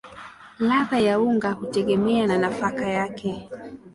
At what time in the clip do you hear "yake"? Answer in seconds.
2.89-3.49